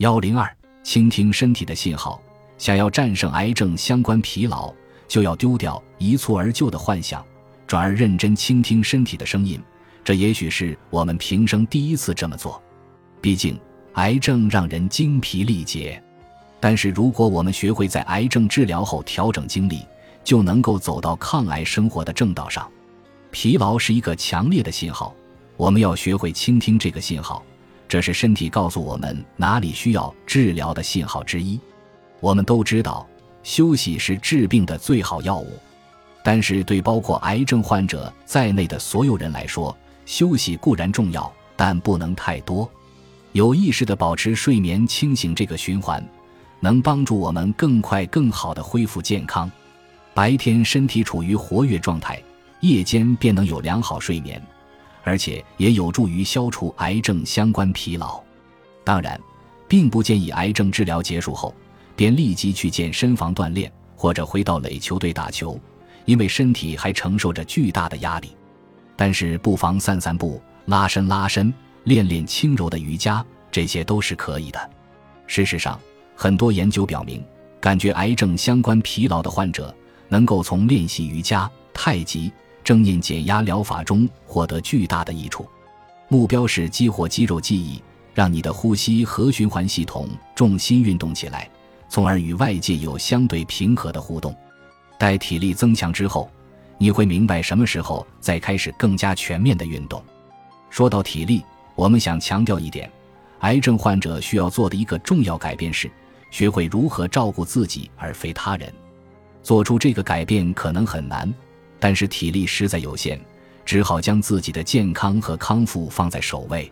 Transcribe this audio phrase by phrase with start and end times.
[0.00, 0.50] 幺零二，
[0.82, 2.18] 倾听身体的信号。
[2.56, 4.72] 想要战胜癌症相关疲劳，
[5.06, 7.22] 就要丢掉一蹴而就的幻想，
[7.66, 9.60] 转而认真倾听身体的声音。
[10.02, 12.62] 这也许是我们平生第一次这么做。
[13.20, 13.60] 毕竟，
[13.92, 16.02] 癌症让人精疲力竭。
[16.58, 19.82] 但是，如果我们学会在癌症治疗后调整精力，
[20.24, 22.66] 就能够走到抗癌生活的正道上。
[23.30, 25.14] 疲劳是一个强烈的信号，
[25.58, 27.44] 我们要学会倾听这个信号。
[27.90, 31.58] 这是身体告诉我们哪里需要治疗的信号之一。
[32.20, 33.04] 我们都知道，
[33.42, 35.58] 休息是治病的最好药物。
[36.22, 39.76] 但是，对包括癌症患者在内的所有人来说，
[40.06, 42.70] 休息固然重要，但不能太多。
[43.32, 46.00] 有意识地保持睡眠清醒这个循环。
[46.60, 49.50] 能帮助我们更快、更好地恢复健康。
[50.14, 52.22] 白天身体处于活跃状态，
[52.60, 54.40] 夜间便能有良好睡眠，
[55.02, 58.22] 而且也有助于消除癌症相关疲劳。
[58.84, 59.20] 当然，
[59.68, 61.54] 并不建议癌症治疗结束后
[61.94, 65.58] 便立即去健身房锻炼或者回到垒球队打球，
[66.04, 68.34] 因为身体还承受着巨大的压力。
[68.96, 71.52] 但是，不妨散散步、拉伸拉伸、
[71.84, 74.70] 练练轻柔的瑜伽，这些都是可以的。
[75.26, 75.80] 事实上，
[76.14, 77.24] 很多研究表明，
[77.60, 79.74] 感觉癌症相关疲劳的患者
[80.08, 85.46] 能够从练习瑜伽、太极、正念减压疗法中获得巨大的益处。
[86.08, 87.82] 目标是激活肌肉记忆，
[88.14, 91.48] 让你的呼吸和循环系统重心运动起来，
[91.88, 94.34] 从而与外界有相对平和的互动。
[94.98, 96.30] 待体力增强之后，
[96.78, 100.02] 你会明白什么时候再开始更加全面的运动。
[100.68, 101.44] 说到体力，
[101.74, 102.90] 我们想强调一点：
[103.40, 105.90] 癌症患者需要做的一个重要改变是。
[106.30, 108.72] 学会如何照顾自己而非他人，
[109.42, 111.28] 做出这个改变可能很难，
[111.80, 113.18] 但是体力实在有限，
[113.64, 116.70] 只好将自己的健康和康复放在首位。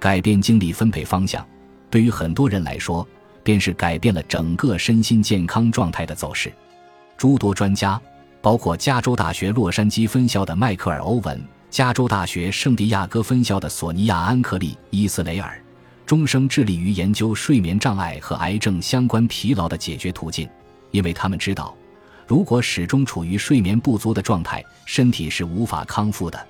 [0.00, 1.46] 改变精力分配方向，
[1.90, 3.06] 对于很多人来说，
[3.42, 6.52] 便是改变了整个身心健康状态的走势。
[7.16, 8.00] 诸多专家，
[8.40, 15.60] 包括加州大学洛杉矶分校的迈克尔·欧文，加州大学圣地亚哥分校的索尼娅·安克利·伊斯雷尔。
[16.06, 20.48] 终生致力于研究睡眠障碍和癌症相关疲劳的解决途径，
[20.90, 21.76] 因为他们知道，
[22.28, 26.46] 如果始终处于睡眠不足的状态，身体是无法康复的。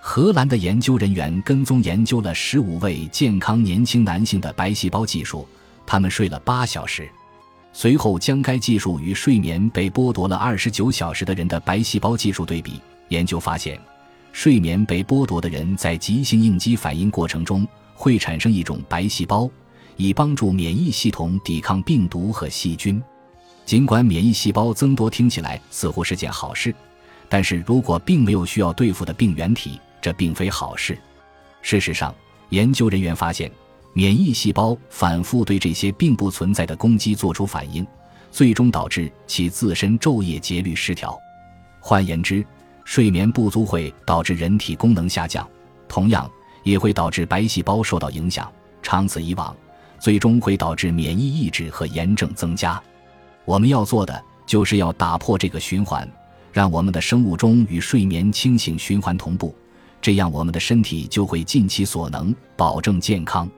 [0.00, 5.46] 荷兰的研究人员跟踪研究了十五位健康年轻男性的白细胞技术，
[5.86, 7.08] 他们睡了八小时，
[7.72, 12.80] 随后将该技术与睡眠被剥夺了二十九小时的人的白细胞技术对比，
[13.10, 13.80] 研究发现，
[14.32, 17.64] 睡眠被剥夺的人在急性应激反应过程中。
[17.94, 19.48] 会产生一种白细胞，
[19.96, 23.00] 以帮助免疫系统抵抗病毒和细菌。
[23.64, 26.74] 尽管免疫细胞增多听起来似乎是件好事，
[27.28, 30.98] 但是如果并没有需要对付的病原体，这并非好事。
[31.62, 32.14] 事实上，
[32.50, 33.50] 研究人员发现，
[33.92, 37.86] 免疫细胞反复对这些并不存在的攻击做出反应，
[38.30, 41.18] 最终导致其自身昼夜节律失调。
[41.80, 42.44] 换言之，
[42.84, 45.48] 睡眠不足会导致人体功能下降。
[45.88, 46.30] 同样。
[46.64, 48.48] 也会导致白细胞受到影响，
[48.82, 49.52] 长此以往，
[49.98, 52.80] 最终会导致免疫抑制和炎症增加。
[53.44, 56.08] 我们要做的就是要打破这个循环，
[56.52, 59.54] 让我们的生物钟与睡眠清醒循环同步，
[60.00, 63.48] 这样我们的身体就会尽其所能保证健康。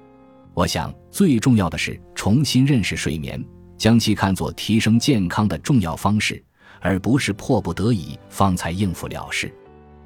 [0.52, 3.42] 我想最重要的是重新认识睡眠，
[3.76, 6.42] 将其看作提升健康的重要方式，
[6.80, 9.52] 而不是迫不得已方才应付了事。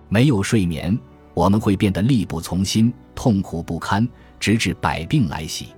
[0.08, 0.98] 没有睡眠。
[1.34, 4.08] 我们会变得力不从心、痛苦不堪，
[4.40, 5.68] 直至百病来袭。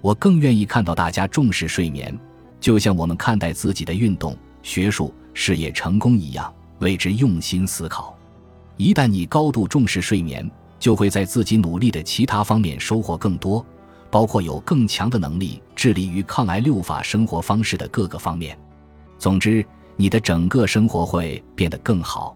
[0.00, 2.18] 我更愿意看到大家重视睡眠，
[2.64, 8.16] 就像我们看待自己的运动、学术、事业成功一样，为之用心思考。
[8.78, 13.62] 一旦你高度重视睡眠，就会在自己努力的其他方面收获更多，
[14.10, 18.58] 包括有更强的能力致力于抗癌六法生活方式的各个方面。
[19.18, 19.62] 总之，
[19.94, 22.34] 你的整个生活会变得更好。